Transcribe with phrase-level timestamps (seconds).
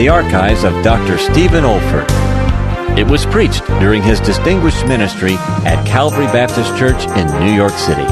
[0.00, 1.18] the archives of Dr.
[1.18, 2.08] Stephen Olford.
[2.96, 8.06] It was preached during his distinguished ministry at Calvary Baptist Church in New York City.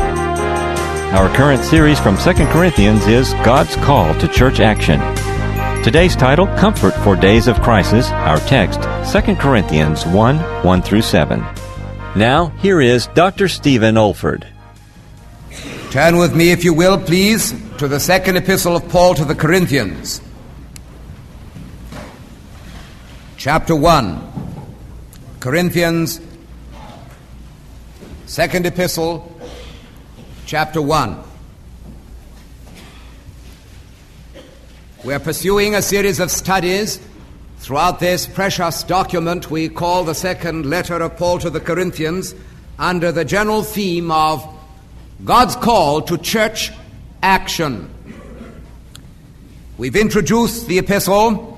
[1.16, 5.00] Our current series from 2 Corinthians is God's Call to Church Action.
[5.82, 8.10] Today's title, Comfort for Days of Crisis.
[8.10, 11.40] Our text, 2 Corinthians 1 1 through 7.
[12.14, 13.48] Now, here is Dr.
[13.48, 14.46] Stephen Olford.
[15.90, 19.34] Turn with me, if you will, please, to the second epistle of Paul to the
[19.34, 20.20] Corinthians.
[23.38, 24.20] Chapter 1.
[25.38, 26.20] Corinthians,
[28.26, 29.32] second epistle,
[30.44, 31.22] chapter 1.
[35.04, 36.98] We are pursuing a series of studies
[37.60, 42.34] throughout this precious document we call the second letter of Paul to the Corinthians
[42.76, 44.44] under the general theme of
[45.24, 46.72] God's call to church
[47.22, 47.88] action.
[49.76, 51.57] We've introduced the epistle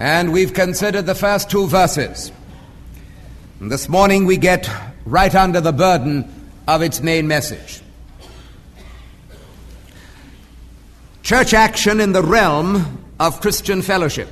[0.00, 2.32] and we've considered the first two verses.
[3.60, 4.68] And this morning we get
[5.04, 7.82] right under the burden of its main message.
[11.22, 14.28] Church action in the realm of Christian fellowship.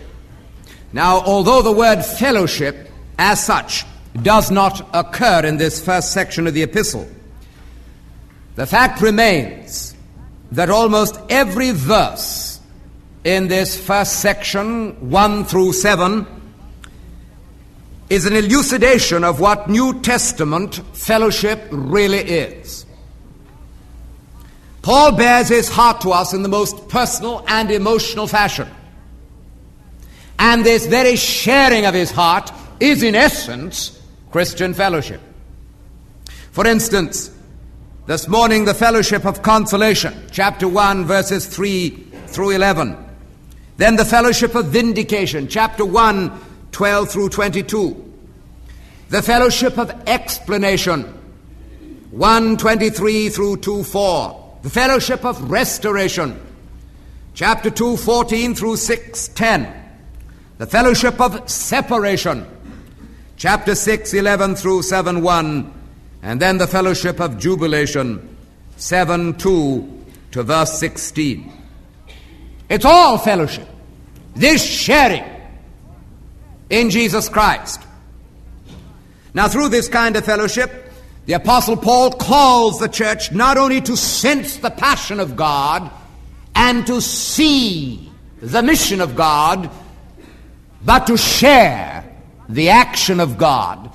[0.95, 2.89] Now, although the word fellowship
[3.19, 3.85] as such
[4.23, 7.07] does not occur in this first section of the epistle,
[8.57, 9.95] the fact remains
[10.53, 12.48] that almost every verse
[13.29, 16.27] in this first section, 1 through 7,
[18.09, 22.87] is an elucidation of what New Testament fellowship really is.
[24.81, 28.67] Paul bears his heart to us in the most personal and emotional fashion.
[30.39, 35.21] And this very sharing of his heart is, in essence, Christian fellowship.
[36.53, 37.31] For instance,
[38.07, 41.91] this morning, the fellowship of consolation, chapter 1, verses 3
[42.29, 43.05] through 11.
[43.79, 46.33] Then the fellowship of vindication, chapter 1,
[46.73, 48.05] 12 through 22.
[49.09, 51.05] The fellowship of explanation,
[52.11, 54.59] 123 through 2 4.
[54.63, 56.39] The fellowship of restoration,
[57.35, 59.85] chapter 2, 14 through 6 10.
[60.59, 62.47] The fellowship of separation,
[63.37, 65.73] chapter 6, 11 through 7 1
[66.23, 68.37] and then the fellowship of jubilation,
[68.77, 71.53] 7 2 to verse 16.
[72.69, 73.69] It's all fellowship.
[74.35, 75.25] This sharing
[76.71, 77.81] in Jesus Christ.
[79.35, 80.93] Now, through this kind of fellowship,
[81.27, 85.91] the Apostle Paul calls the church not only to sense the passion of God
[86.55, 89.71] and to see the mission of God,
[90.85, 92.05] but to share
[92.49, 93.91] the action of God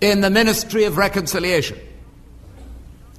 [0.00, 1.78] in the ministry of reconciliation.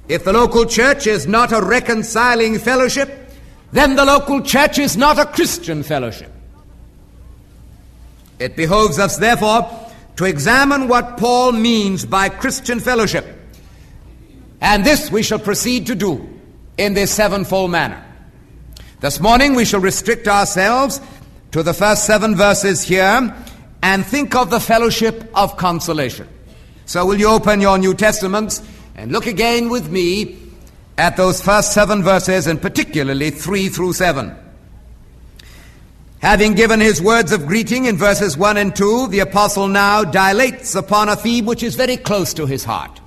[0.08, 3.27] If the local church is not a reconciling fellowship,
[3.72, 6.32] then the local church is not a Christian fellowship.
[8.38, 9.68] It behoves us, therefore,
[10.16, 13.26] to examine what Paul means by Christian fellowship.
[14.60, 16.40] And this we shall proceed to do
[16.76, 18.04] in this sevenfold manner.
[19.00, 21.00] This morning we shall restrict ourselves
[21.52, 23.34] to the first seven verses here
[23.82, 26.28] and think of the fellowship of consolation.
[26.86, 28.62] So, will you open your New Testaments
[28.96, 30.36] and look again with me
[30.98, 34.36] at those first seven verses, and particularly three through seven?
[36.18, 40.74] Having given his words of greeting in verses 1 and 2, the apostle now dilates
[40.74, 43.00] upon a theme which is very close to his heart.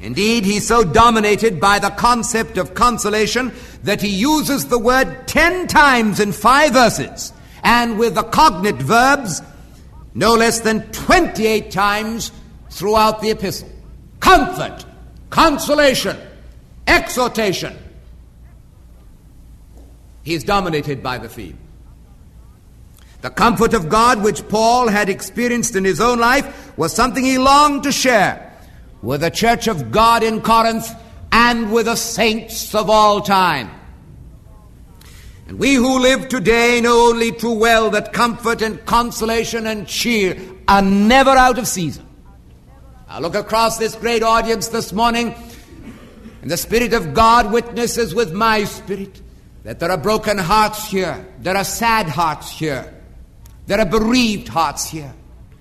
[0.00, 3.52] Indeed, he's so dominated by the concept of consolation
[3.84, 9.42] that he uses the word ten times in five verses, and with the cognate verbs
[10.14, 12.32] no less than 28 times
[12.70, 13.68] throughout the epistle
[14.20, 14.84] comfort,
[15.30, 16.16] consolation,
[16.86, 17.76] exhortation.
[20.22, 21.58] He is dominated by the theme.
[23.22, 27.38] The comfort of God, which Paul had experienced in his own life, was something he
[27.38, 28.52] longed to share
[29.00, 30.88] with the church of God in Corinth
[31.30, 33.70] and with the saints of all time.
[35.46, 40.40] And we who live today know only too well that comfort and consolation and cheer
[40.66, 42.06] are never out of season.
[43.08, 45.34] I look across this great audience this morning,
[46.42, 49.22] and the Spirit of God witnesses with my spirit
[49.62, 52.92] that there are broken hearts here, there are sad hearts here,
[53.66, 55.14] there are bereaved hearts here,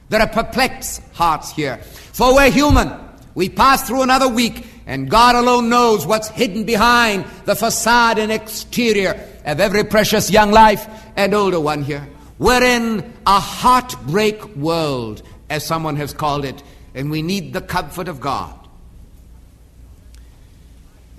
[0.09, 1.77] there are perplexed hearts here.
[1.77, 2.91] For we're human.
[3.35, 8.31] We pass through another week, and God alone knows what's hidden behind the facade and
[8.31, 9.11] exterior
[9.45, 10.85] of every precious young life
[11.15, 12.05] and older one here.
[12.39, 16.61] We're in a heartbreak world, as someone has called it,
[16.95, 18.60] and we need the comfort of God.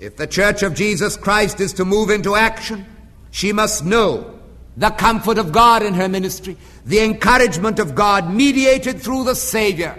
[0.03, 2.85] If the Church of Jesus Christ is to move into action,
[3.31, 4.37] she must know
[4.75, 9.97] the comfort of God in her ministry, the encouragement of God mediated through the Savior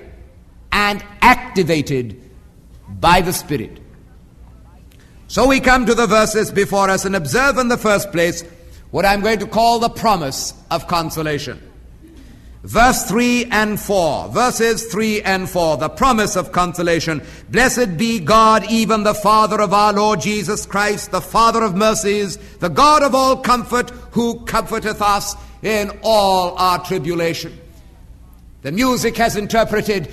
[0.70, 2.20] and activated
[3.00, 3.80] by the Spirit.
[5.26, 8.44] So we come to the verses before us and observe in the first place
[8.90, 11.62] what I'm going to call the promise of consolation.
[12.64, 14.30] Verse 3 and 4.
[14.30, 15.76] Verses 3 and 4.
[15.76, 17.22] The promise of consolation.
[17.50, 22.38] Blessed be God, even the Father of our Lord Jesus Christ, the Father of mercies,
[22.60, 27.60] the God of all comfort, who comforteth us in all our tribulation.
[28.62, 30.10] The music has interpreted.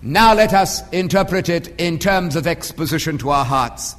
[0.00, 3.96] Now let us interpret it in terms of exposition to our hearts.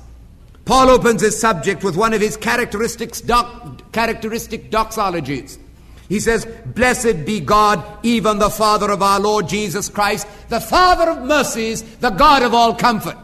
[0.63, 5.57] Paul opens his subject with one of his characteristic, doc, characteristic doxologies.
[6.09, 11.11] He says, Blessed be God, even the Father of our Lord Jesus Christ, the Father
[11.11, 13.17] of mercies, the God of all comfort.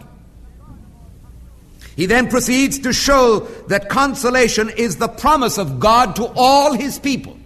[1.95, 3.39] He then proceeds to show
[3.69, 7.37] that consolation is the promise of God to all his people.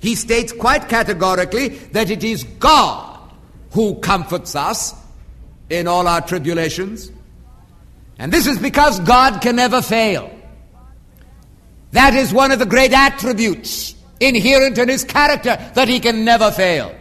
[0.00, 3.18] He states quite categorically that it is God
[3.72, 4.94] who comforts us
[5.70, 7.10] in all our tribulations.
[8.18, 10.37] And this is because God can never fail.
[11.92, 16.50] That is one of the great attributes inherent in his character that he can never
[16.50, 16.94] fail.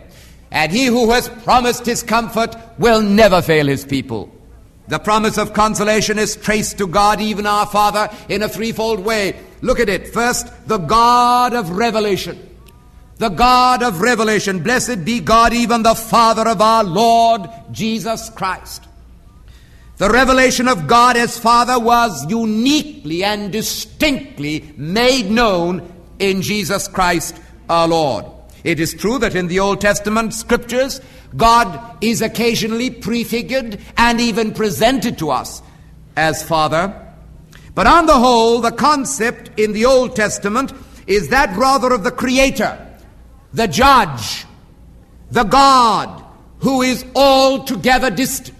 [0.52, 4.34] And he who has promised his comfort will never fail his people.
[4.88, 9.38] The promise of consolation is traced to God, even our Father, in a threefold way.
[9.62, 10.08] Look at it.
[10.08, 12.56] First, the God of revelation.
[13.18, 14.64] The God of revelation.
[14.64, 18.87] Blessed be God, even the Father of our Lord Jesus Christ.
[19.98, 27.36] The revelation of God as Father was uniquely and distinctly made known in Jesus Christ
[27.68, 28.26] our Lord.
[28.64, 31.02] It is true that in the Old Testament scriptures,
[31.36, 35.64] God is occasionally prefigured and even presented to us
[36.16, 36.94] as Father.
[37.74, 40.74] But on the whole, the concept in the Old Testament
[41.08, 42.78] is that rather of the Creator,
[43.52, 44.46] the Judge,
[45.32, 46.24] the God
[46.60, 48.57] who is altogether distant.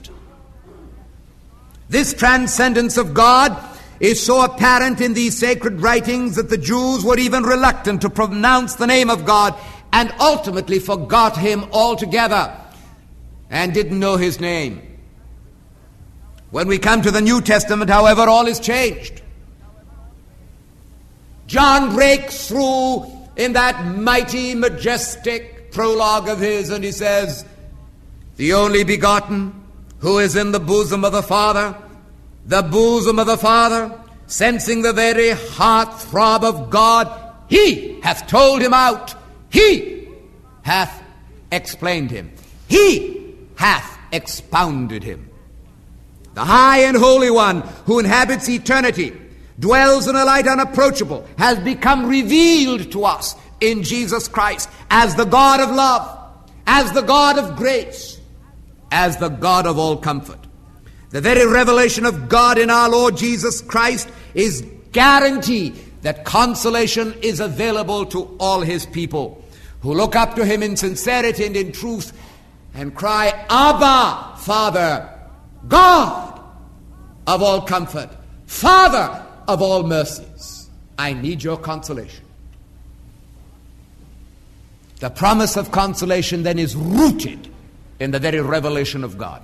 [1.90, 3.58] This transcendence of God
[4.00, 8.76] is so apparent in these sacred writings that the Jews were even reluctant to pronounce
[8.76, 9.56] the name of God
[9.94, 12.56] and ultimately forgot him altogether
[13.50, 14.82] and didn't know his name.
[16.52, 19.22] When we come to the New Testament, however, all is changed.
[21.48, 23.06] John breaks through
[23.38, 27.46] in that mighty, majestic prologue of his, and he says,
[28.36, 29.67] The only begotten
[30.00, 31.76] who is in the bosom of the Father,
[32.46, 37.08] the bosom of the Father, sensing the very heart throb of God,
[37.50, 39.16] he hath told him out.
[39.50, 40.08] He
[40.64, 41.04] hath
[41.52, 42.32] explained him.
[42.68, 45.30] He hath expounded him.
[46.34, 49.14] The high and holy one who inhabits eternity,
[49.60, 55.26] dwells in a light unapproachable, has become revealed to us in Jesus Christ as the
[55.26, 56.18] God of love,
[56.68, 58.17] as the God of grace,
[58.92, 60.40] as the God of all comfort.
[61.10, 65.70] The very revelation of God in our Lord Jesus Christ is guarantee
[66.02, 69.44] that consolation is available to all his people
[69.82, 72.14] who look up to him in sincerity and in truth
[72.74, 75.10] and cry, Abba, Father,
[75.68, 76.40] God
[77.26, 78.10] of all comfort,
[78.46, 80.70] Father of all mercies.
[80.98, 82.26] I need your consolation.
[85.00, 87.47] The promise of consolation then is rooted
[88.00, 89.44] in the very revelation of God.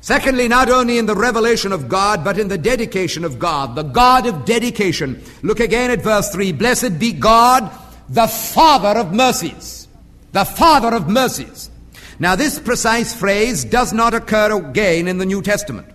[0.00, 3.82] Secondly, not only in the revelation of God, but in the dedication of God, the
[3.82, 5.20] God of dedication.
[5.42, 7.70] Look again at verse 3 Blessed be God,
[8.08, 9.88] the Father of mercies.
[10.30, 11.70] The Father of mercies.
[12.18, 15.88] Now, this precise phrase does not occur again in the New Testament.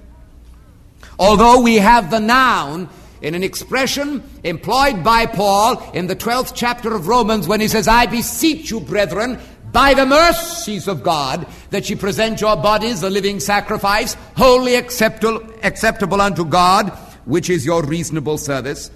[1.18, 2.90] Although we have the noun
[3.22, 7.88] in an expression employed by Paul in the 12th chapter of Romans when he says,
[7.88, 9.40] I beseech you, brethren,
[9.72, 15.42] by the mercies of God, that ye present your bodies a living sacrifice, wholly acceptable,
[15.64, 16.90] acceptable unto God,
[17.26, 18.92] which is your reasonable service.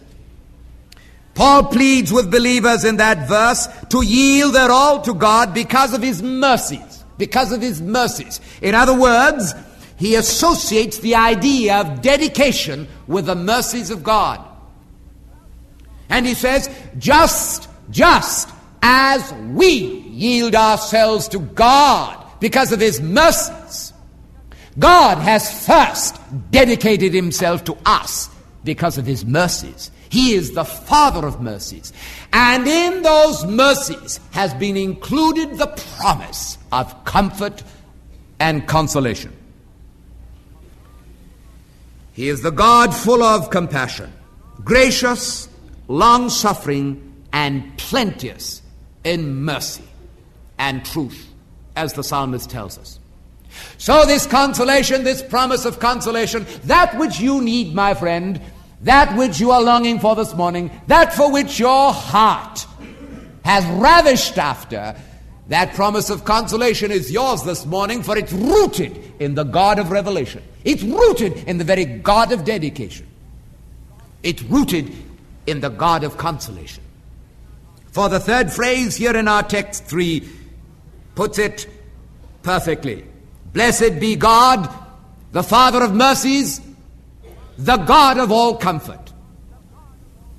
[1.34, 6.02] Paul pleads with believers in that verse to yield their all to God because of
[6.02, 7.04] his mercies.
[7.18, 8.42] Because of his mercies.
[8.62, 9.54] In other words,
[9.98, 14.42] he associates the idea of dedication with the mercies of God.
[16.10, 18.50] And he says, just, just
[18.82, 23.94] as we yield ourselves to God because of His mercies,
[24.78, 26.20] God has first
[26.52, 28.30] dedicated Himself to us
[28.64, 29.92] because of His mercies.
[30.10, 31.92] He is the Father of mercies.
[32.32, 35.68] And in those mercies has been included the
[35.98, 37.64] promise of comfort
[38.40, 39.34] and consolation.
[42.14, 44.12] He is the God full of compassion,
[44.64, 45.50] gracious
[45.88, 47.02] long suffering,
[47.34, 48.62] and plenteous
[49.04, 49.84] in mercy
[50.58, 51.28] and truth,
[51.76, 53.00] as the psalmist tells us.
[53.78, 58.42] So, this consolation, this promise of consolation, that which you need, my friend,
[58.82, 62.66] that which you are longing for this morning, that for which your heart
[63.44, 64.96] has ravished after,
[65.48, 69.92] that promise of consolation is yours this morning, for it's rooted in the God of
[69.92, 70.42] revelation.
[70.64, 73.08] It's rooted in the very God of dedication.
[74.24, 74.92] It's rooted
[75.46, 76.84] in the God of consolation.
[77.92, 80.28] For the third phrase here in our text 3
[81.16, 81.68] puts it
[82.44, 83.06] perfectly.
[83.54, 84.70] Blessed be God,
[85.32, 86.62] the Father of mercies,
[87.58, 89.14] the God of all comfort.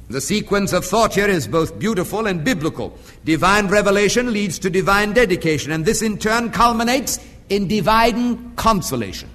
[0.08, 2.96] The sequence of thought here is both beautiful and biblical.
[3.24, 7.18] Divine revelation leads to divine dedication, and this in turn culminates
[7.48, 9.28] in divine consolation.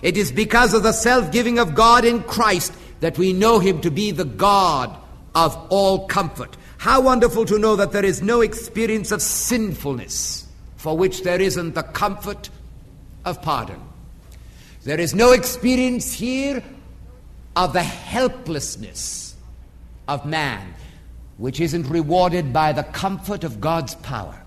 [0.00, 3.80] It is because of the self giving of God in Christ that we know Him
[3.82, 4.96] to be the God
[5.34, 6.56] of all comfort.
[6.82, 11.76] How wonderful to know that there is no experience of sinfulness for which there isn't
[11.76, 12.50] the comfort
[13.24, 13.80] of pardon.
[14.82, 16.60] There is no experience here
[17.54, 19.36] of the helplessness
[20.08, 20.74] of man,
[21.36, 24.42] which isn't rewarded by the comfort of God's power.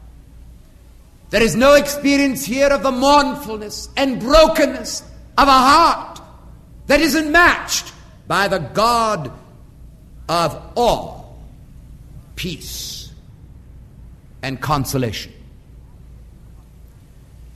[1.30, 5.04] There is no experience here of the mournfulness and brokenness
[5.38, 6.20] of a heart
[6.88, 7.94] that isn't matched
[8.28, 9.32] by the God
[10.28, 11.15] of all
[12.36, 13.12] peace
[14.42, 15.34] and consolation.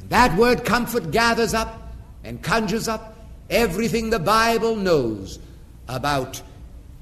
[0.09, 1.93] That word comfort gathers up
[2.23, 3.15] and conjures up
[3.49, 5.39] everything the Bible knows
[5.87, 6.41] about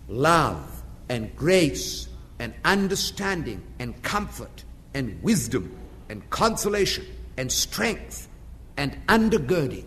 [0.07, 2.07] love and grace
[2.39, 5.75] and understanding and comfort and wisdom
[6.09, 7.05] and consolation
[7.37, 8.27] and strength
[8.75, 9.85] and undergirding.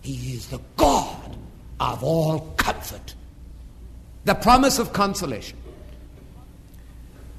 [0.00, 1.36] He is the God
[1.80, 3.14] of all comfort.
[4.24, 5.58] The promise of consolation.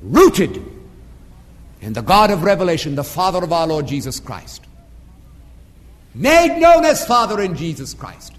[0.01, 0.63] Rooted
[1.81, 4.67] in the God of revelation, the Father of our Lord Jesus Christ
[6.17, 8.33] made known as Father in Jesus Christ.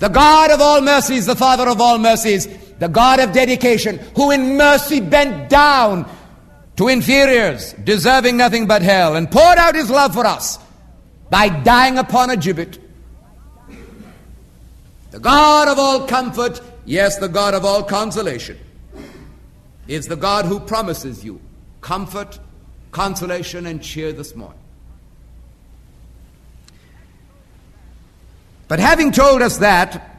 [0.00, 2.48] The God of all mercies, the Father of all mercies,
[2.78, 6.10] the God of dedication, who in mercy bent down
[6.76, 10.58] to inferiors, deserving nothing but hell, and poured out his love for us
[11.30, 12.78] by dying upon a gibbet.
[15.12, 18.58] The God of all comfort, yes, the God of all consolation,
[19.88, 21.40] is the God who promises you
[21.80, 22.38] comfort,
[22.92, 24.58] consolation, and cheer this morning.
[28.68, 30.10] But having told us that,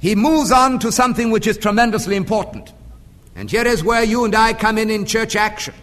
[0.00, 2.72] he moves on to something which is tremendously important.
[3.36, 5.74] And here is where you and I come in in church action.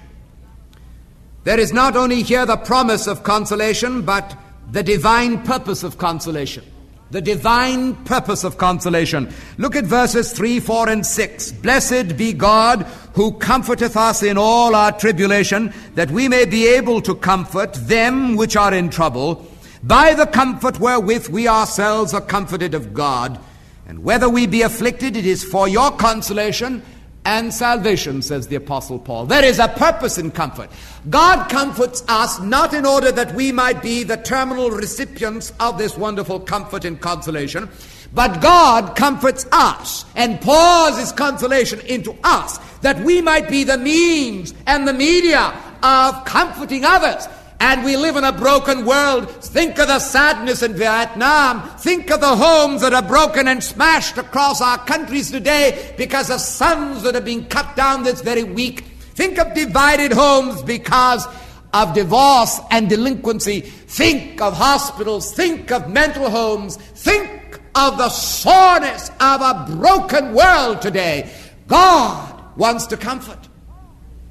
[1.46, 4.38] There is not only here the promise of consolation, but
[4.72, 6.66] the divine purpose of consolation.
[7.12, 9.32] The divine purpose of consolation.
[9.58, 11.52] Look at verses 3, 4, and 6.
[11.52, 12.84] Blessed be God
[13.14, 18.36] who comforteth us in all our tribulation, that we may be able to comfort them
[18.36, 19.48] which are in trouble
[19.86, 23.40] by the comfort wherewith we ourselves are comforted of God.
[23.88, 26.82] And whether we be afflicted, it is for your consolation
[27.26, 29.26] and salvation, says the Apostle Paul.
[29.26, 30.70] There is a purpose in comfort.
[31.10, 35.98] God comforts us not in order that we might be the terminal recipients of this
[35.98, 37.70] wonderful comfort and consolation,
[38.14, 43.78] but God comforts us and pours His consolation into us that we might be the
[43.78, 45.54] means and the media
[45.84, 47.28] of comforting others.
[47.68, 49.28] And we live in a broken world.
[49.44, 51.68] Think of the sadness in Vietnam.
[51.80, 56.42] Think of the homes that are broken and smashed across our countries today because of
[56.42, 58.82] sons that are being cut down this very week.
[59.16, 61.26] Think of divided homes because
[61.74, 63.62] of divorce and delinquency.
[63.62, 65.34] Think of hospitals.
[65.34, 66.78] Think of mental homes.
[66.78, 71.32] Think of the soreness of a broken world today.
[71.66, 73.40] God wants to comfort.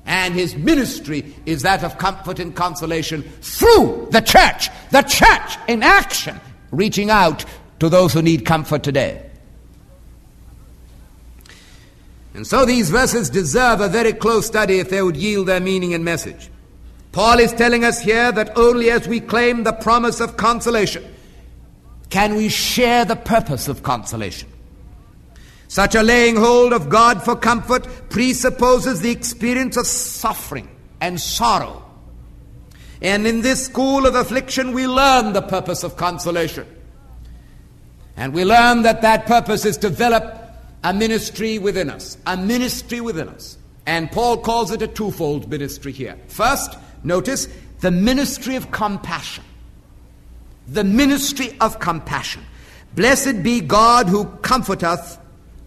[0.07, 4.69] And his ministry is that of comfort and consolation through the church.
[4.91, 6.39] The church in action,
[6.71, 7.45] reaching out
[7.81, 9.31] to those who need comfort today.
[12.35, 15.95] And so these verses deserve a very close study if they would yield their meaning
[15.95, 16.51] and message.
[17.13, 21.05] Paul is telling us here that only as we claim the promise of consolation
[22.11, 24.49] can we share the purpose of consolation.
[25.75, 30.69] Such a laying hold of God for comfort presupposes the experience of suffering
[31.01, 31.83] and sorrow.
[33.03, 36.65] And in this school of affliction, we learn the purpose of consolation.
[38.17, 40.39] And we learn that that purpose is to develop
[40.85, 43.59] a ministry within us, a ministry within us.
[43.85, 46.17] And Paul calls it a twofold ministry here.
[46.29, 47.49] First, notice
[47.81, 49.43] the ministry of compassion.
[50.69, 52.45] The ministry of compassion.
[52.95, 55.19] Blessed be God who comforteth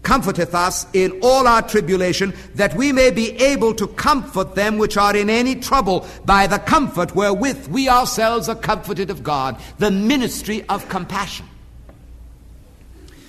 [0.08, 4.96] comforteth us in all our tribulation, that we may be able to comfort them which
[4.96, 9.90] are in any trouble by the comfort wherewith we ourselves are comforted of God, the
[9.90, 11.46] ministry of compassion.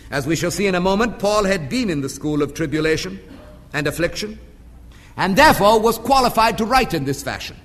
[0.09, 3.19] As we shall see in a moment, Paul had been in the school of tribulation
[3.74, 4.39] and affliction,
[5.17, 7.57] and therefore was qualified to write in this fashion.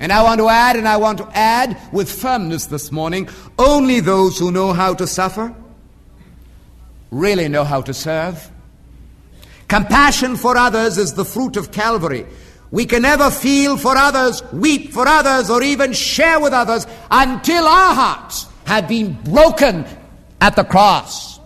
[0.00, 4.00] And I want to add, and I want to add with firmness this morning, only
[4.00, 5.54] those who know how to suffer
[7.20, 8.50] really know how to serve.
[9.68, 12.26] Compassion for others is the fruit of Calvary.
[12.70, 17.64] We can never feel for others, weep for others, or even share with others until
[17.64, 19.84] our hearts have been broken
[20.40, 21.40] at the cross.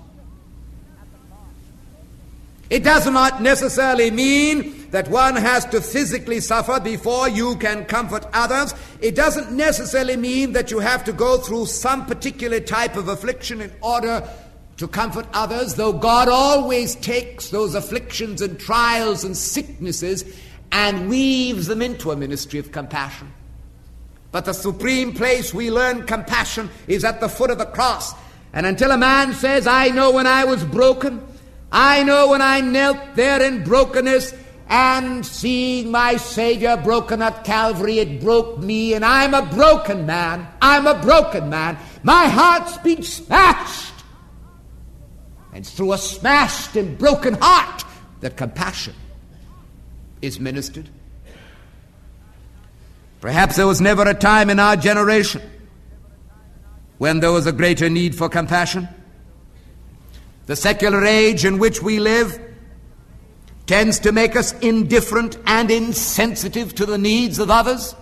[2.71, 8.27] It does not necessarily mean that one has to physically suffer before you can comfort
[8.33, 8.75] others.
[9.01, 13.61] It doesn't necessarily mean that you have to go through some particular type of affliction
[13.61, 14.29] in order
[14.81, 20.25] to comfort others, though God always takes those afflictions and trials and sicknesses
[20.73, 23.31] and weaves them into a ministry of compassion.
[24.33, 28.15] But the supreme place we learn compassion is at the foot of the cross.
[28.55, 31.23] And until a man says, I know when I was broken,
[31.71, 34.33] I know when I knelt there in brokenness
[34.71, 40.49] and seeing my Savior broken at Calvary, it broke me, and I'm a broken man.
[40.63, 41.77] I'm a broken man.
[42.03, 44.00] My heart's been smashed.
[45.53, 47.85] And through a smashed and broken heart
[48.21, 48.95] that compassion
[50.23, 50.89] is ministered.
[53.21, 55.43] Perhaps there was never a time in our generation
[56.99, 58.89] when there was a greater need for compassion.
[60.47, 62.39] The secular age in which we live
[63.67, 67.95] tends to make us indifferent and insensitive to the needs of others.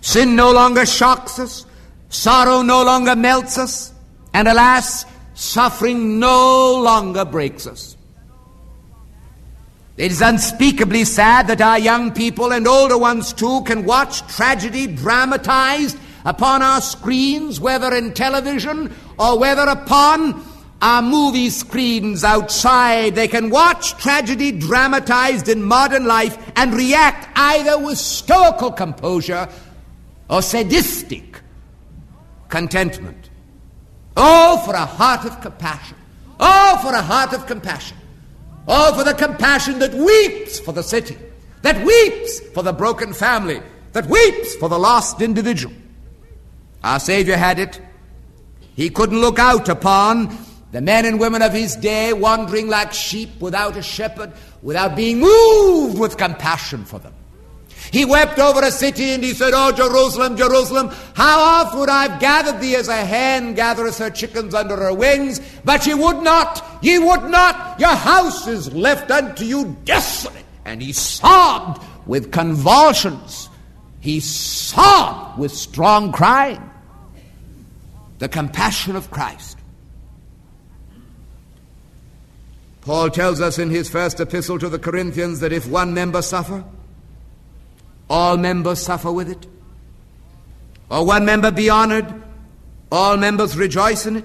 [0.00, 1.66] Sin no longer shocks us,
[2.08, 3.92] sorrow no longer melts us,
[4.32, 5.04] and alas,
[5.42, 7.96] suffering no longer breaks us.
[9.96, 14.86] It is unspeakably sad that our young people and older ones too can watch tragedy
[14.86, 20.42] dramatized upon our screens, whether in television or whether upon
[20.80, 23.14] our movie screens outside.
[23.14, 29.48] They can watch tragedy dramatized in modern life and react either with stoical composure
[30.30, 31.40] or sadistic
[32.48, 33.21] contentment.
[34.16, 35.96] Oh, for a heart of compassion.
[36.38, 37.96] Oh, for a heart of compassion.
[38.68, 41.16] Oh, for the compassion that weeps for the city,
[41.62, 43.60] that weeps for the broken family,
[43.92, 45.74] that weeps for the lost individual.
[46.84, 47.80] Our Savior had it.
[48.74, 50.36] He couldn't look out upon
[50.72, 55.20] the men and women of his day wandering like sheep without a shepherd, without being
[55.20, 57.14] moved with compassion for them.
[57.92, 62.08] He wept over a city and he said, Oh, Jerusalem, Jerusalem, how oft would I
[62.08, 66.22] have gathered thee as a hen gathereth her chickens under her wings, but ye would
[66.22, 70.46] not, ye would not, your house is left unto you desolate.
[70.64, 73.50] And he sobbed with convulsions.
[74.00, 76.70] He sobbed with strong crying.
[78.20, 79.58] The compassion of Christ.
[82.80, 86.64] Paul tells us in his first epistle to the Corinthians that if one member suffer,
[88.12, 89.46] all members suffer with it.
[90.90, 92.06] Or one member be honored,
[92.92, 94.24] all members rejoice in it.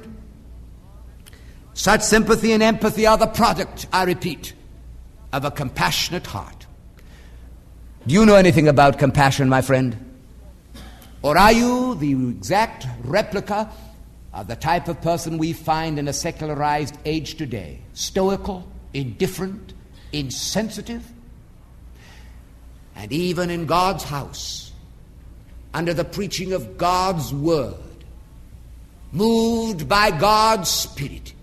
[1.74, 4.54] Such sympathy and empathy are the product, I repeat,
[5.32, 6.68] of a compassionate heart.
[8.06, 10.20] Do you know anything about compassion, my friend?
[11.22, 13.72] Or are you the exact replica
[14.38, 19.74] of the type of person we find in a secularized age today stoical, indifferent,
[20.14, 21.04] insensitive.
[22.98, 24.72] And even in God's house,
[25.72, 27.76] under the preaching of God's word,
[29.12, 31.34] moved by God's Spirit,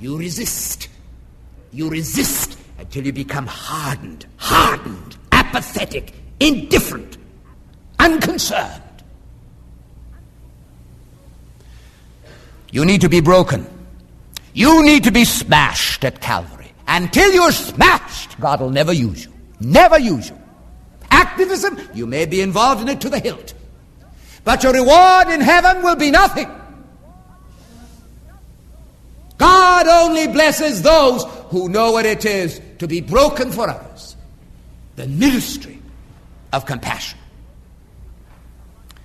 [0.00, 0.88] you resist.
[1.72, 7.16] You resist until you become hardened, hardened, apathetic, indifferent,
[8.00, 8.82] unconcerned.
[12.72, 13.66] You need to be broken.
[14.52, 16.72] You need to be smashed at Calvary.
[16.88, 19.32] Until you're smashed, God will never use you.
[19.60, 20.41] Never use you.
[21.12, 23.52] Activism, you may be involved in it to the hilt.
[24.44, 26.50] But your reward in heaven will be nothing.
[29.36, 34.16] God only blesses those who know what it is to be broken for others.
[34.96, 35.80] The ministry
[36.52, 37.18] of compassion.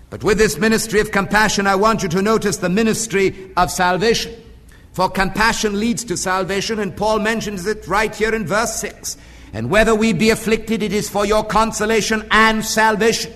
[0.10, 4.34] But with this ministry of compassion, I want you to notice the ministry of salvation.
[4.94, 9.18] For compassion leads to salvation, and Paul mentions it right here in verse 6.
[9.58, 13.34] And whether we be afflicted, it is for your consolation and salvation,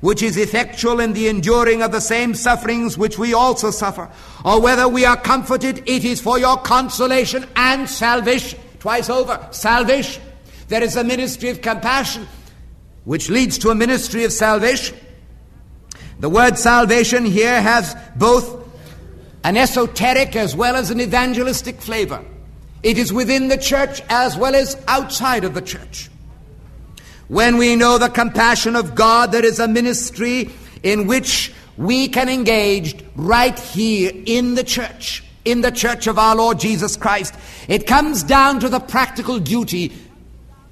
[0.00, 4.10] which is effectual in the enduring of the same sufferings which we also suffer,
[4.44, 8.58] or whether we are comforted, it is for your consolation and salvation.
[8.80, 10.24] Twice over, salvation.
[10.66, 12.26] There is a ministry of compassion,
[13.04, 14.98] which leads to a ministry of salvation.
[16.18, 18.68] The word salvation here has both
[19.44, 22.24] an esoteric as well as an evangelistic flavor.
[22.82, 26.10] It is within the church as well as outside of the church.
[27.28, 30.50] When we know the compassion of God, there is a ministry
[30.82, 36.34] in which we can engage right here in the church, in the church of our
[36.34, 37.34] Lord Jesus Christ.
[37.68, 39.92] It comes down to the practical duty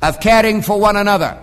[0.03, 1.43] of caring for one another.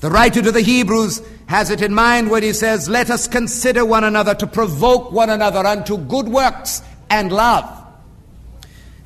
[0.00, 3.84] The writer to the Hebrews has it in mind when he says, Let us consider
[3.84, 7.77] one another to provoke one another unto good works and love.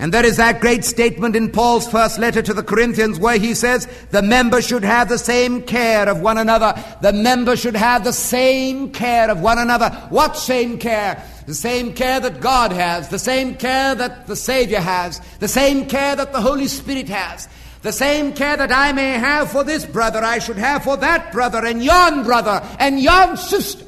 [0.02, 3.54] And there is that great statement in Paul's first letter to the Corinthians where he
[3.54, 6.74] says, the members should have the same care of one another.
[7.02, 9.90] The members should have the same care of one another.
[10.10, 11.24] What same care?
[11.46, 15.86] The same care that God has, the same care that the Savior has, the same
[15.86, 17.48] care that the Holy Spirit has.
[17.82, 21.30] The same care that I may have for this brother, I should have for that
[21.30, 23.84] brother, and yon brother, and yon sister.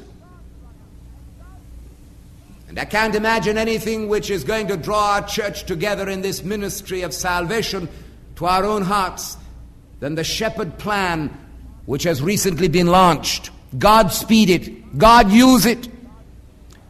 [2.75, 6.43] And I can't imagine anything which is going to draw our church together in this
[6.43, 7.87] ministry of salvation
[8.35, 9.37] to our own hearts
[10.01, 11.29] than the shepherd plan
[11.85, 13.49] which has recently been launched.
[13.77, 15.87] God speed it, God use it,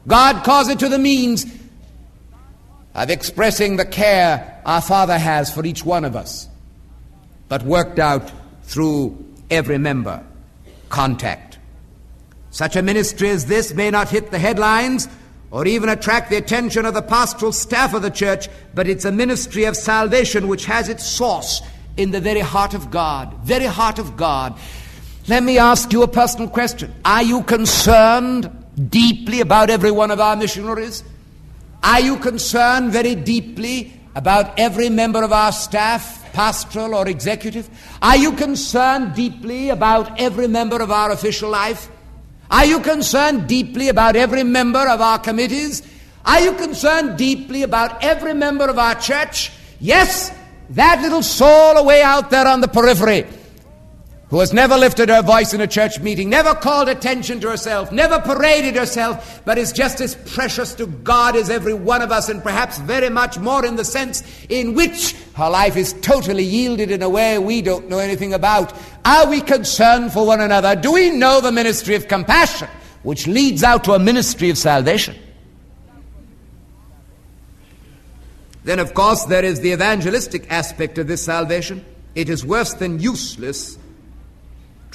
[0.08, 1.46] God cause it to the means
[2.96, 6.50] of expressing the care our Father has for each one of us,
[7.48, 8.32] but worked out
[8.64, 10.26] through every member.
[10.90, 11.60] Contact.
[12.50, 15.08] Such a ministry as this may not hit the headlines
[15.52, 19.12] or even attract the attention of the pastoral staff of the church, but it's a
[19.12, 21.62] ministry of salvation which has its source
[21.98, 23.34] in the very heart of God.
[23.44, 24.58] Very heart of God.
[25.28, 26.94] Let me ask you a personal question.
[27.04, 28.52] Are you concerned
[28.90, 31.04] deeply about every one of our missionaries?
[31.82, 37.70] Are you concerned very deeply about every member of our staff, pastoral or executive?
[38.02, 41.90] Are you concerned deeply about every member of our official life?
[42.50, 45.82] Are you concerned deeply about every member of our committees?
[46.26, 49.52] Are you concerned deeply about every member of our church?
[49.80, 50.32] Yes,
[50.72, 53.26] that little soul away out there on the periphery
[54.30, 57.92] who has never lifted her voice in a church meeting, never called attention to herself,
[57.92, 62.28] never paraded herself, but is just as precious to God as every one of us,
[62.28, 66.90] and perhaps very much more in the sense in which her life is totally yielded
[66.90, 68.74] in a way we don't know anything about.
[69.06, 70.76] Are we concerned for one another?
[70.76, 72.68] Do we know the ministry of compassion,
[73.04, 75.16] which leads out to a ministry of salvation?
[78.64, 81.86] Then, of course, there is the evangelistic aspect of this salvation.
[82.16, 83.78] It is worse than useless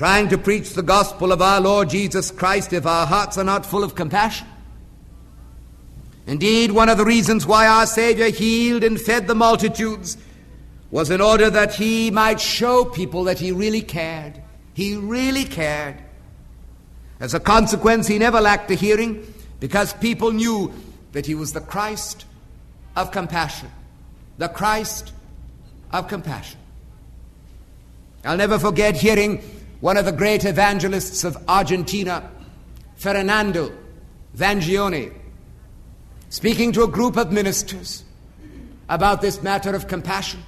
[0.01, 3.67] trying to preach the gospel of our Lord Jesus Christ if our hearts are not
[3.67, 4.47] full of compassion.
[6.27, 10.17] Indeed, one of the reasons why our Savior healed and fed the multitudes
[10.91, 14.41] was in order that he might show people that he really cared.
[14.73, 15.99] He really cared.
[17.21, 20.73] As a consequence, he never lacked a hearing because people knew
[21.13, 22.25] that he was the Christ
[22.97, 23.71] of compassion.
[24.39, 25.13] The Christ
[25.93, 26.59] of compassion.
[28.25, 29.43] I'll never forget hearing
[29.81, 32.31] one of the great evangelists of Argentina,
[32.97, 33.73] Fernando
[34.37, 35.13] Vangioni,
[36.29, 38.05] speaking to a group of ministers
[38.89, 40.43] about this matter of compassion.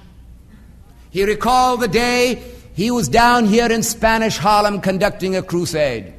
[1.09, 2.43] He recalled the day
[2.73, 6.13] he was down here in Spanish Harlem conducting a crusade.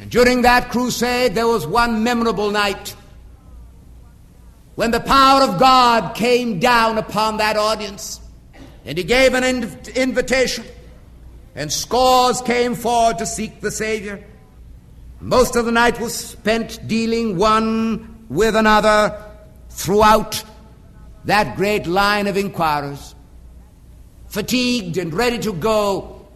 [0.00, 2.94] And during that crusade, there was one memorable night
[4.76, 8.20] when the power of God came down upon that audience.
[8.88, 10.64] And he gave an inv- invitation,
[11.54, 14.24] and scores came forward to seek the Savior.
[15.20, 19.22] Most of the night was spent dealing one with another
[19.68, 20.42] throughout
[21.26, 23.14] that great line of inquirers.
[24.28, 26.26] Fatigued and ready to go,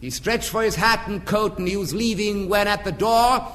[0.00, 3.52] he stretched for his hat and coat and he was leaving when at the door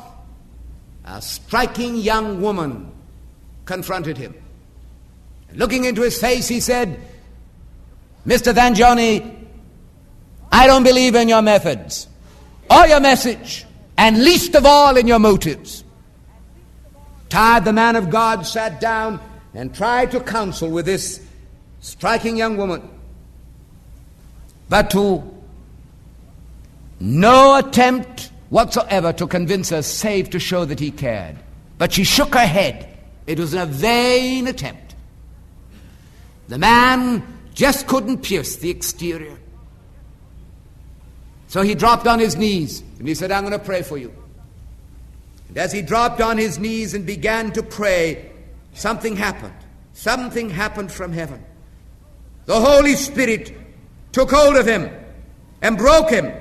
[1.05, 2.91] a striking young woman
[3.63, 4.35] confronted him.
[5.53, 6.99] Looking into his face, he said,
[8.25, 8.53] Mr.
[8.53, 9.45] Vangioni,
[10.51, 12.07] I don't believe in your methods
[12.69, 13.65] or your message,
[13.97, 15.83] and least of all in your motives.
[17.29, 19.19] Tired, the man of God sat down
[19.53, 21.25] and tried to counsel with this
[21.81, 22.89] striking young woman,
[24.69, 25.23] but to
[26.99, 31.35] no attempt whatsoever to convince her, save to show that he cared.
[31.77, 32.97] But she shook her head.
[33.27, 34.95] It was a vain attempt.
[36.47, 39.37] The man just couldn't pierce the exterior.
[41.47, 44.13] So he dropped on his knees and he said, I'm going to pray for you.
[45.47, 48.31] And as he dropped on his knees and began to pray,
[48.73, 49.53] something happened.
[49.93, 51.43] Something happened from heaven.
[52.45, 53.57] The Holy Spirit
[54.11, 54.91] took hold of him
[55.61, 56.31] and broke him.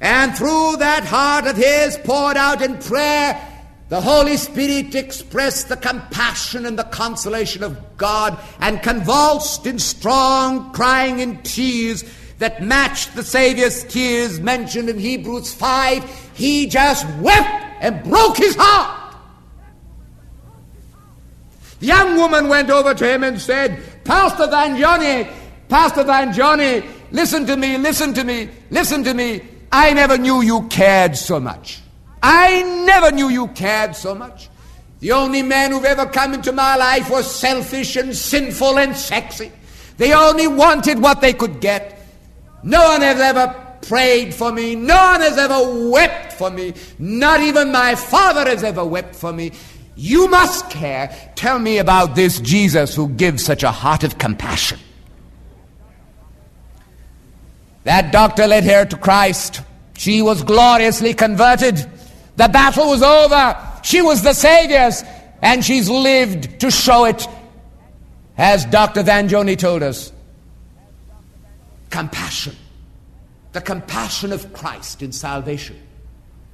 [0.00, 3.40] And through that heart of his poured out in prayer,
[3.94, 10.72] the Holy Spirit expressed the compassion and the consolation of God and convulsed in strong
[10.72, 12.02] crying and tears
[12.40, 16.32] that matched the Savior's tears mentioned in Hebrews 5.
[16.34, 19.14] He just wept and broke his heart.
[21.78, 25.32] The young woman went over to him and said, Pastor Vangioni,
[25.68, 29.40] Pastor Vangioni, listen to me, listen to me, listen to me.
[29.70, 31.83] I never knew you cared so much.
[32.26, 34.48] I never knew you cared so much.
[35.00, 39.52] The only man who've ever come into my life was selfish and sinful and sexy.
[39.98, 42.00] They only wanted what they could get.
[42.62, 44.74] No one has ever prayed for me.
[44.74, 46.72] No one has ever wept for me.
[46.98, 49.52] Not even my father has ever wept for me.
[49.94, 51.14] You must care.
[51.34, 54.78] Tell me about this Jesus who gives such a heart of compassion.
[57.82, 59.60] That doctor led her to Christ.
[59.98, 61.86] She was gloriously converted.
[62.36, 63.56] The battle was over.
[63.82, 65.02] She was the Savior's,
[65.42, 67.26] and she's lived to show it,
[68.36, 69.02] as Dr.
[69.02, 70.12] Vangioni told us.
[71.90, 72.56] Compassion
[73.54, 75.80] the compassion of Christ in salvation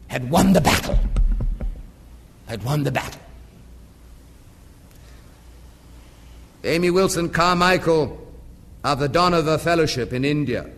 [0.09, 0.99] had won the battle.
[2.47, 3.21] Had won the battle.
[6.63, 8.19] Amy Wilson Carmichael
[8.85, 10.69] of the Dohnavur Fellowship in India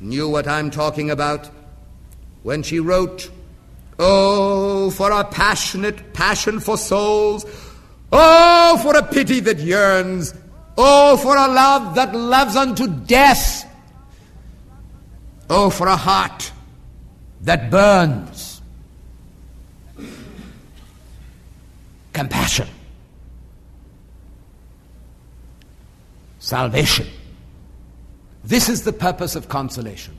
[0.00, 1.48] knew what I'm talking about
[2.42, 3.30] when she wrote,
[3.98, 7.46] Oh, for a passionate passion for souls.
[8.12, 10.34] Oh, for a pity that yearns.
[10.76, 13.64] Oh, for a love that loves unto death.
[15.48, 16.52] Oh, for a heart
[17.42, 18.60] that burns.
[22.12, 22.68] Compassion.
[26.38, 27.06] Salvation.
[28.44, 30.14] This is the purpose of consolation.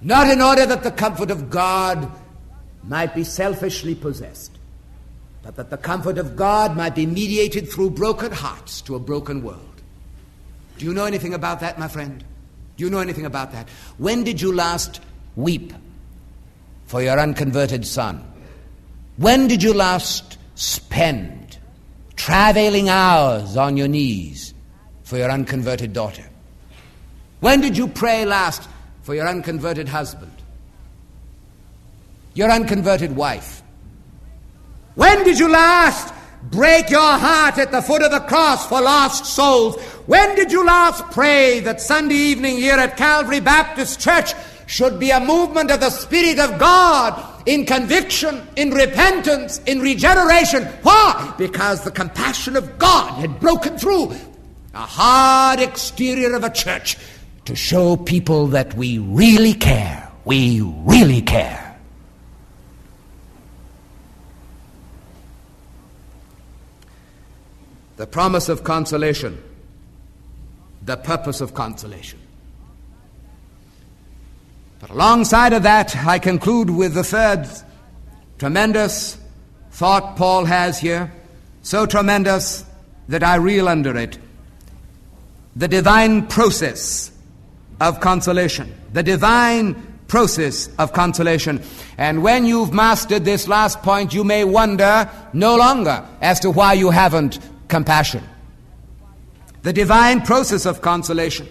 [0.00, 2.10] Not in order that the comfort of God
[2.84, 4.52] might be selfishly possessed,
[5.42, 9.42] but that the comfort of God might be mediated through broken hearts to a broken
[9.42, 9.60] world.
[10.78, 12.24] Do you know anything about that, my friend?
[12.76, 13.68] Do you know anything about that?
[13.98, 15.00] When did you last
[15.36, 15.72] weep
[16.86, 18.24] for your unconverted son?
[19.16, 21.58] When did you last spend
[22.16, 24.54] travailing hours on your knees
[25.04, 26.24] for your unconverted daughter?
[27.40, 28.68] When did you pray last
[29.02, 30.41] for your unconverted husband?
[32.34, 33.62] Your unconverted wife?
[34.94, 36.12] When did you last
[36.44, 39.80] break your heart at the foot of the cross for lost souls?
[40.06, 44.34] When did you last pray that Sunday evening here at Calvary Baptist Church
[44.66, 50.64] should be a movement of the Spirit of God in conviction, in repentance, in regeneration?
[50.82, 51.34] Why?
[51.38, 54.12] Because the compassion of God had broken through
[54.74, 56.96] a hard exterior of a church
[57.44, 60.10] to show people that we really care.
[60.24, 61.71] We really care.
[68.02, 69.40] The promise of consolation,
[70.84, 72.18] the purpose of consolation.
[74.80, 77.46] But alongside of that, I conclude with the third
[78.40, 79.16] tremendous
[79.70, 81.12] thought Paul has here,
[81.62, 82.64] so tremendous
[83.06, 84.18] that I reel under it.
[85.54, 87.12] The divine process
[87.80, 88.74] of consolation.
[88.94, 91.62] The divine process of consolation.
[91.98, 96.72] And when you've mastered this last point, you may wonder no longer as to why
[96.72, 97.38] you haven't
[97.72, 98.22] compassion.
[99.62, 101.48] The divine process of consolation.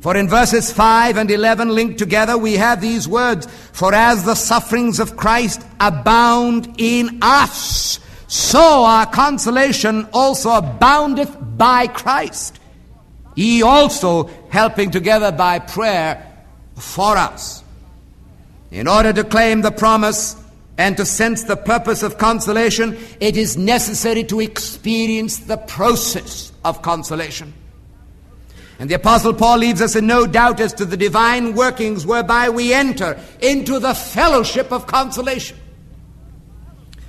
[0.00, 4.34] For in verses 5 and 11 linked together, we have these words For as the
[4.34, 12.58] sufferings of Christ abound in us, so our consolation also aboundeth by Christ.
[13.36, 16.44] Ye also helping together by prayer
[16.76, 17.62] for us.
[18.70, 20.36] In order to claim the promise,
[20.76, 26.82] and to sense the purpose of consolation, it is necessary to experience the process of
[26.82, 27.52] consolation.
[28.78, 32.48] And the Apostle Paul leaves us in no doubt as to the divine workings whereby
[32.48, 35.56] we enter into the fellowship of consolation.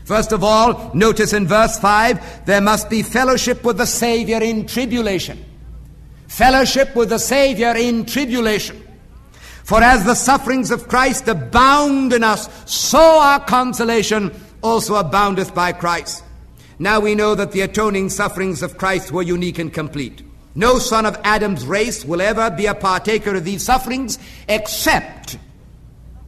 [0.04, 4.68] First of all, notice in verse 5 there must be fellowship with the Savior in
[4.68, 5.44] tribulation.
[6.28, 8.85] Fellowship with the Savior in tribulation.
[9.66, 15.72] For as the sufferings of Christ abound in us, so our consolation also aboundeth by
[15.72, 16.24] Christ.
[16.78, 20.22] Now we know that the atoning sufferings of Christ were unique and complete.
[20.54, 25.40] No son of Adam's race will ever be a partaker of these sufferings except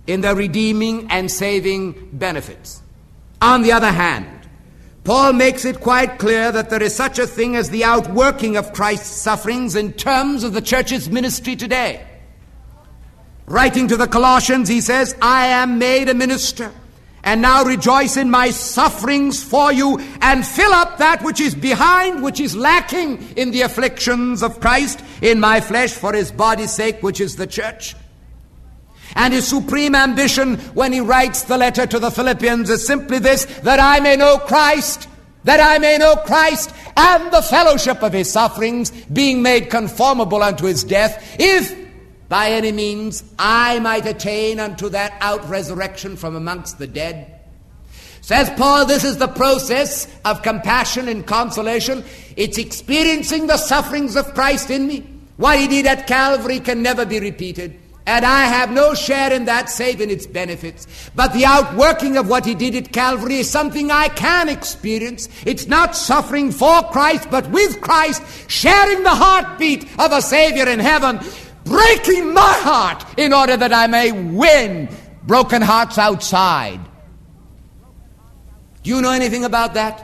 [0.08, 2.82] in the redeeming and saving benefits.
[3.39, 4.50] On the other hand,
[5.04, 8.73] Paul makes it quite clear that there is such a thing as the outworking of
[8.73, 12.04] Christ's sufferings in terms of the church's ministry today.
[13.47, 16.69] Writing to the Colossians, he says, I am made a minister
[17.23, 22.23] and now rejoice in my sufferings for you and fill up that which is behind,
[22.23, 27.01] which is lacking in the afflictions of Christ in my flesh for his body's sake,
[27.01, 27.95] which is the church.
[29.15, 33.45] And his supreme ambition when he writes the letter to the Philippians is simply this,
[33.63, 35.07] that I may know Christ,
[35.45, 40.65] that I may know Christ and the fellowship of his sufferings, being made conformable unto
[40.65, 41.87] his death, if
[42.30, 47.34] by any means I might attain unto that out resurrection from amongst the dead.
[48.22, 52.04] Says Paul, this is the process of compassion and consolation.
[52.36, 55.06] It's experiencing the sufferings of Christ in me.
[55.38, 57.80] What he did at Calvary can never be repeated.
[58.06, 60.88] And I have no share in that save in its benefits.
[61.13, 65.28] But the outworking of what he did at Calvary is something I can experience.
[65.46, 70.80] It's not suffering for Christ, but with Christ, sharing the heartbeat of a Savior in
[70.80, 71.20] heaven
[71.67, 74.89] breaking my heart in order that I may win
[75.23, 76.80] broken hearts outside.
[78.84, 80.03] Do you know anything about that?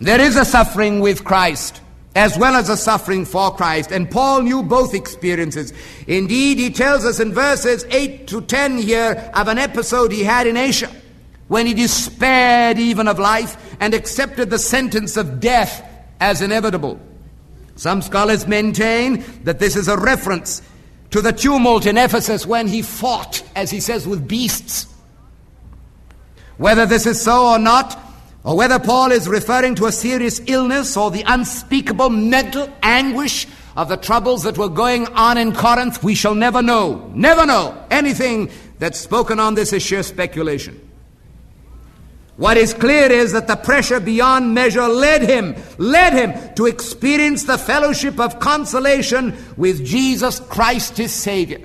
[0.00, 1.80] There is a suffering with Christ
[2.14, 3.90] as well as a suffering for Christ.
[3.90, 5.72] And Paul knew both experiences.
[6.06, 10.46] Indeed, he tells us in verses 8 to 10 here of an episode he had
[10.46, 10.90] in Asia
[11.48, 15.86] when he despaired even of life and accepted the sentence of death
[16.20, 17.00] as inevitable.
[17.82, 20.62] Some scholars maintain that this is a reference
[21.10, 24.86] to the tumult in Ephesus when he fought, as he says, with beasts.
[26.58, 27.98] Whether this is so or not,
[28.44, 33.88] or whether Paul is referring to a serious illness or the unspeakable mental anguish of
[33.88, 37.10] the troubles that were going on in Corinth, we shall never know.
[37.16, 37.84] Never know.
[37.90, 40.91] Anything that's spoken on this is sheer speculation.
[42.36, 47.44] What is clear is that the pressure beyond measure led him, led him to experience
[47.44, 51.60] the fellowship of consolation with Jesus Christ his Savior.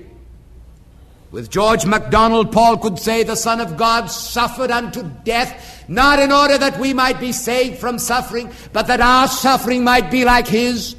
[1.31, 6.31] With George MacDonald, Paul could say, The Son of God suffered unto death, not in
[6.31, 10.47] order that we might be saved from suffering, but that our suffering might be like
[10.47, 10.95] his.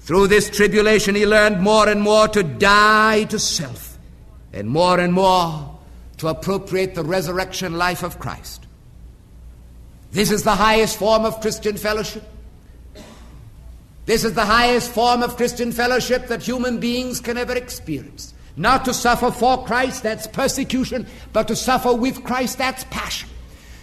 [0.00, 3.98] Through this tribulation, he learned more and more to die to self,
[4.52, 5.75] and more and more
[6.18, 8.66] to appropriate the resurrection life of Christ.
[10.12, 12.24] This is the highest form of Christian fellowship.
[14.06, 18.32] This is the highest form of Christian fellowship that human beings can ever experience.
[18.56, 23.28] Not to suffer for Christ, that's persecution, but to suffer with Christ, that's passion.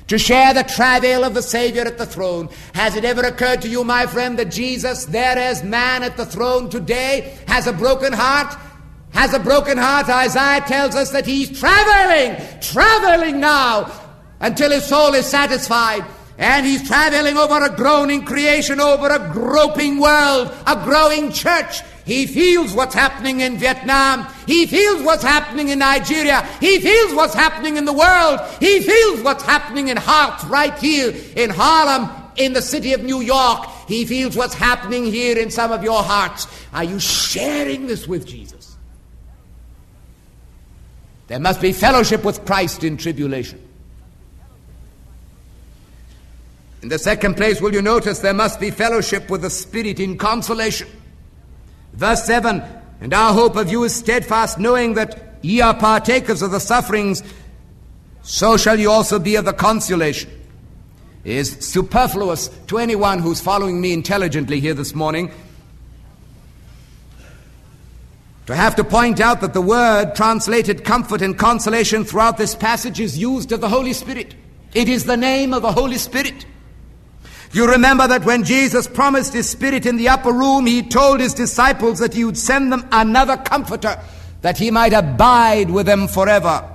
[0.08, 2.50] To share the travail of the Savior at the throne.
[2.74, 6.26] Has it ever occurred to you, my friend, that Jesus, there as man at the
[6.26, 8.58] throne today, has a broken heart?
[9.14, 10.10] Has a broken heart.
[10.10, 13.92] Isaiah tells us that he's traveling, traveling now
[14.40, 16.04] until his soul is satisfied.
[16.38, 21.82] And he's traveling over a groaning creation, over a groping world, a growing church.
[22.06, 24.28] He feels what's happening in Vietnam.
[24.48, 26.42] He feels what's happening in Nigeria.
[26.60, 28.40] He feels what's happening in the world.
[28.60, 33.22] He feels what's happening in hearts right here in Harlem, in the city of New
[33.22, 33.70] York.
[33.88, 36.48] He feels what's happening here in some of your hearts.
[36.74, 38.73] Are you sharing this with Jesus?
[41.28, 43.62] There must be fellowship with Christ in tribulation.
[46.82, 50.18] In the second place, will you notice there must be fellowship with the Spirit in
[50.18, 50.90] consolation?
[51.94, 52.62] Verse 7
[53.00, 57.24] And our hope of you is steadfast, knowing that ye are partakers of the sufferings,
[58.22, 60.30] so shall you also be of the consolation.
[61.24, 65.32] It is superfluous to anyone who's following me intelligently here this morning
[68.46, 73.00] to have to point out that the word translated comfort and consolation throughout this passage
[73.00, 74.36] is used of the Holy Spirit.
[74.74, 76.46] It is the name of the Holy Spirit.
[77.54, 81.34] You remember that when Jesus promised his Spirit in the upper room, he told his
[81.34, 84.02] disciples that he would send them another comforter,
[84.42, 86.68] that he might abide with them forever.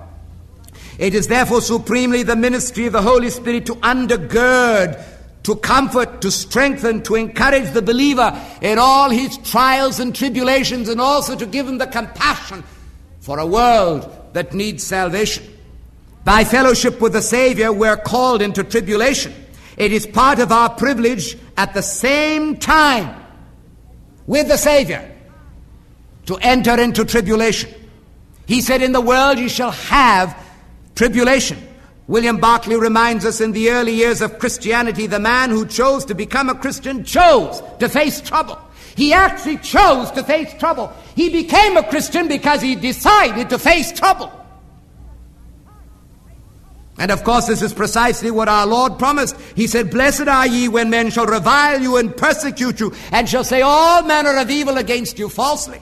[0.99, 5.05] It is therefore supremely the ministry of the Holy Spirit to undergird
[5.49, 11.01] to comfort, to strengthen, to encourage the believer in all his trials and tribulations, and
[11.01, 12.63] also to give him the compassion
[13.21, 15.43] for a world that needs salvation.
[16.23, 19.33] By fellowship with the Savior, we're called into tribulation.
[19.79, 23.19] It is part of our privilege at the same time
[24.27, 25.17] with the Savior
[26.27, 27.73] to enter into tribulation.
[28.45, 30.37] He said, In the world you shall have
[30.95, 31.68] tribulation.
[32.09, 36.15] William Barclay reminds us in the early years of Christianity, the man who chose to
[36.15, 38.59] become a Christian chose to face trouble.
[38.97, 40.91] He actually chose to face trouble.
[41.15, 44.33] He became a Christian because he decided to face trouble.
[46.97, 49.37] And of course, this is precisely what our Lord promised.
[49.55, 53.45] He said, Blessed are ye when men shall revile you and persecute you, and shall
[53.45, 55.81] say all manner of evil against you falsely.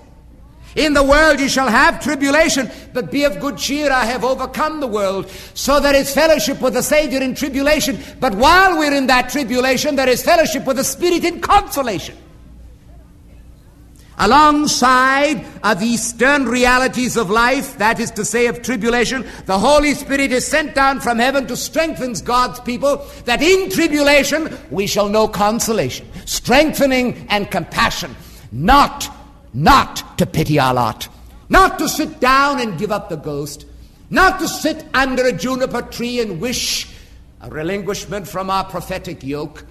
[0.77, 4.81] In the world ye shall have tribulation, but be of good cheer, I have overcome
[4.81, 5.31] the world.
[5.55, 9.97] So there is fellowship with the Savior in tribulation, but while we're in that tribulation,
[9.97, 12.17] there is fellowship with the Spirit in consolation.
[14.19, 19.95] Alongside of these stern realities of life, that is to say, of tribulation, the Holy
[19.95, 25.09] Spirit is sent down from heaven to strengthen God's people, that in tribulation we shall
[25.09, 28.15] know consolation, strengthening and compassion,
[28.53, 29.11] not,
[29.57, 31.09] not to pity our lot,
[31.49, 33.67] not to sit down and give up the ghost,
[34.11, 36.89] not to sit under a juniper tree and wish
[37.41, 39.65] a relinquishment from our prophetic yoke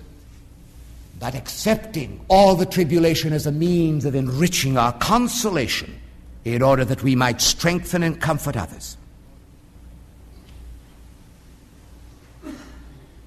[1.20, 6.00] but accepting all the tribulation as a means of enriching our consolation
[6.44, 8.98] in order that we might strengthen and comfort others.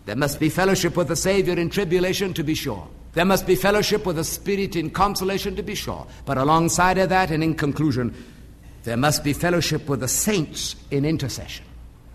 [0.05, 2.87] There must be fellowship with the Savior in tribulation, to be sure.
[3.19, 6.07] There must be fellowship with the Spirit in consolation, to be sure.
[6.25, 8.15] But alongside of that, and in conclusion,
[8.85, 11.65] there must be fellowship with the saints in intercession.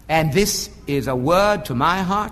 [0.08, 2.32] And this is a word to my heart.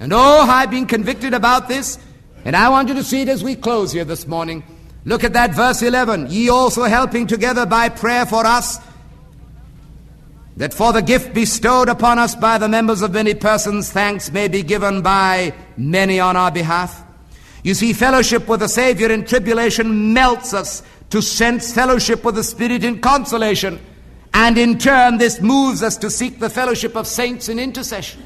[0.00, 1.98] And oh, I've been convicted about this
[2.46, 4.64] and I want you to see it as we close here this morning.
[5.04, 6.28] Look at that verse 11.
[6.30, 8.78] Ye also helping together by prayer for us,
[10.56, 14.48] that for the gift bestowed upon us by the members of many persons, thanks may
[14.48, 17.04] be given by many on our behalf.
[17.68, 22.42] You see, fellowship with the Savior in tribulation melts us to sense fellowship with the
[22.42, 23.78] Spirit in consolation.
[24.32, 28.22] And in turn, this moves us to seek the fellowship of saints in intercession.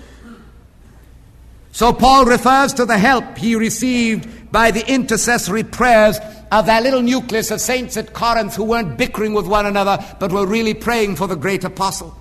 [1.73, 6.21] So Paul refers to the help he received by the intercessory prayers
[6.53, 10.31] of that little nucleus of saints at Corinth who weren't bickering with one another, but
[10.31, 12.17] were really praying for the great apostle.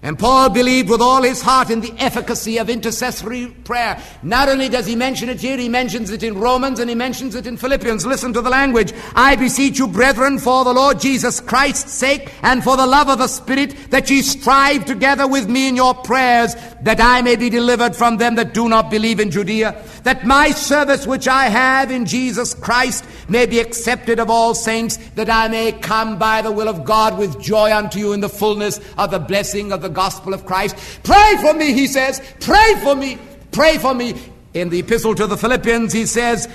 [0.00, 4.00] And Paul believed with all his heart in the efficacy of intercessory prayer.
[4.22, 7.34] Not only does he mention it here, he mentions it in Romans and he mentions
[7.34, 8.06] it in Philippians.
[8.06, 8.92] Listen to the language.
[9.16, 13.18] I beseech you, brethren, for the Lord Jesus Christ's sake and for the love of
[13.18, 17.50] the Spirit, that ye strive together with me in your prayers, that I may be
[17.50, 21.90] delivered from them that do not believe in Judea, that my service which I have
[21.90, 26.52] in Jesus Christ may be accepted of all saints, that I may come by the
[26.52, 29.87] will of God with joy unto you in the fullness of the blessing of the
[29.90, 30.76] gospel of Christ.
[31.02, 32.20] Pray for me, he says.
[32.40, 33.18] Pray for me.
[33.52, 34.14] Pray for me.
[34.54, 36.48] In the epistle to the Philippians, he says,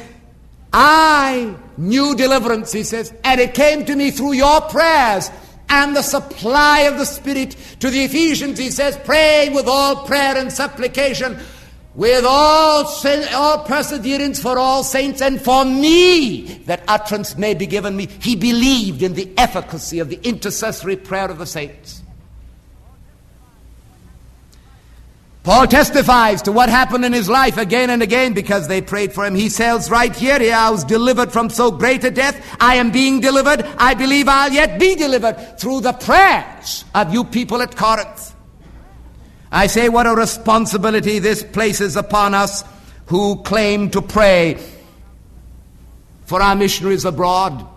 [0.71, 5.29] I knew deliverance, he says, and it came to me through your prayers
[5.69, 7.55] and the supply of the Spirit.
[7.79, 11.39] To the Ephesians, he says, praying with all prayer and supplication
[11.95, 12.85] with all,
[13.33, 18.07] all perseverance for all saints and for me, that utterance may be given me.
[18.07, 22.02] He believed in the efficacy of the intercessory prayer of the saints.
[25.43, 29.25] Paul testifies to what happened in his life again and again because they prayed for
[29.25, 29.35] him.
[29.35, 32.41] He says right here, I was delivered from so great a death.
[32.61, 33.61] I am being delivered.
[33.77, 38.33] I believe I'll yet be delivered through the prayers of you people at Corinth.
[39.51, 42.63] I say, what a responsibility this places upon us
[43.07, 44.57] who claim to pray
[46.25, 47.67] for our missionaries abroad.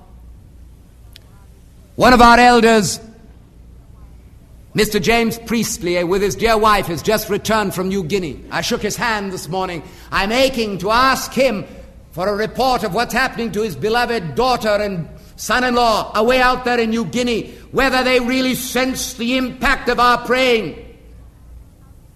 [1.96, 3.00] One of our elders,
[4.76, 5.02] Mr.
[5.02, 8.44] James Priestley, eh, with his dear wife, has just returned from New Guinea.
[8.50, 9.82] I shook his hand this morning.
[10.12, 11.64] I'm aching to ask him
[12.12, 16.40] for a report of what's happening to his beloved daughter and son in law away
[16.40, 20.82] out there in New Guinea, whether they really sense the impact of our praying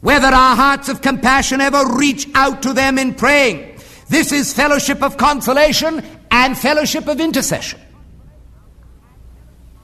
[0.00, 3.78] whether our hearts of compassion ever reach out to them in praying.
[4.08, 7.80] This is fellowship of consolation and fellowship of intercession.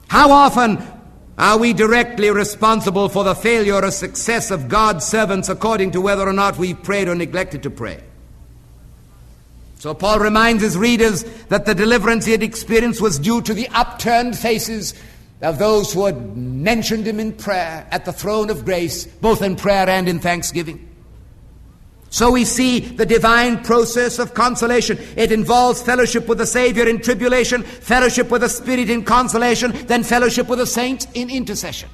[0.07, 0.83] How often
[1.37, 6.27] are we directly responsible for the failure or success of God's servants according to whether
[6.27, 8.03] or not we've prayed or neglected to pray?
[9.77, 13.67] So Paul reminds his readers that the deliverance he had experienced was due to the
[13.69, 14.95] upturned faces
[15.41, 19.55] of those who had mentioned him in prayer at the throne of grace, both in
[19.55, 20.87] prayer and in thanksgiving.
[22.09, 24.97] So we see the divine process of consolation.
[25.15, 30.03] It involves fellowship with the Savior in tribulation, fellowship with the Spirit in consolation, then
[30.03, 31.89] fellowship with the saints in intercession.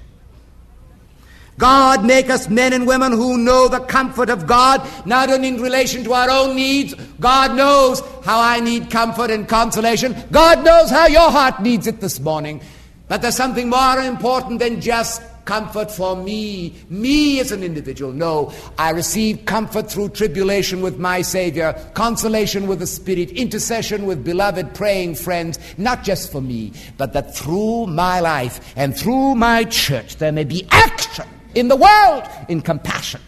[1.57, 5.61] God make us men and women who know the comfort of God, not only in
[5.61, 6.95] relation to our own needs.
[7.20, 10.16] God knows how I need comfort and consolation.
[10.32, 12.61] God knows how your heart needs it this morning.
[13.07, 18.11] But there's something more important than just comfort for me, me as an individual.
[18.11, 24.23] No, I receive comfort through tribulation with my Savior, consolation with the Spirit, intercession with
[24.23, 29.63] beloved praying friends, not just for me, but that through my life and through my
[29.65, 31.25] church there may be action
[31.55, 33.21] in the world in compassion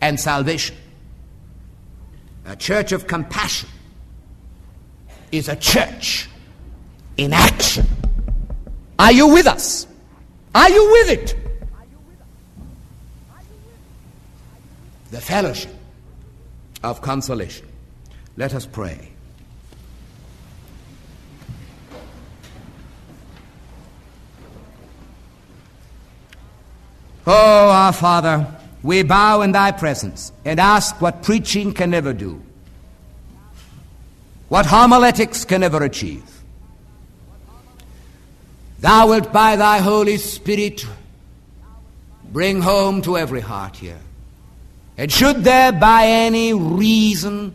[0.00, 0.76] and salvation.
[2.46, 3.68] A church of compassion
[5.30, 6.28] is a church
[7.16, 7.86] in action.
[8.98, 9.86] Are you with us?
[10.54, 11.36] Are you with it?
[15.10, 15.74] The fellowship
[16.82, 17.66] of consolation.
[18.36, 19.08] Let us pray.
[27.26, 28.46] Oh, our Father,
[28.82, 32.42] we bow in Thy presence and ask what preaching can never do,
[34.48, 36.31] what homiletics can never achieve.
[38.82, 40.84] Thou wilt by Thy Holy Spirit
[42.32, 44.00] bring home to every heart here.
[44.98, 47.54] And should there by any reason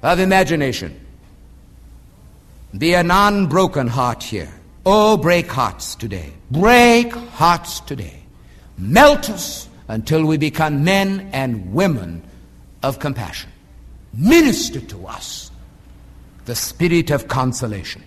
[0.00, 1.04] of imagination
[2.78, 4.52] be an unbroken heart here,
[4.86, 6.32] oh, break hearts today.
[6.52, 8.22] Break hearts today.
[8.78, 12.22] Melt us until we become men and women
[12.80, 13.50] of compassion.
[14.12, 15.50] Minister to us
[16.44, 18.04] the spirit of consolation.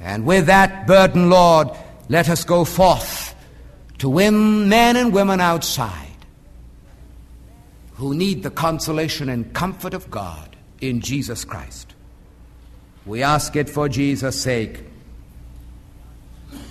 [0.00, 1.68] And with that burden, Lord,
[2.08, 3.34] let us go forth
[3.98, 6.00] to win men and women outside
[7.94, 11.94] who need the consolation and comfort of God in Jesus Christ.
[13.06, 14.80] We ask it for Jesus' sake.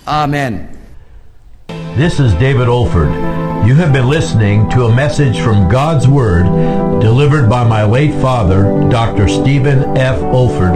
[0.08, 0.78] Amen.
[1.96, 3.14] This is David Olford.
[3.68, 6.44] You have been listening to a message from God's Word
[7.00, 9.30] delivered by my late father, Dr.
[9.30, 10.20] Stephen F.
[10.20, 10.76] Olford,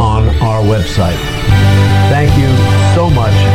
[0.00, 1.18] on our website.
[2.10, 2.48] Thank you
[2.94, 3.47] so much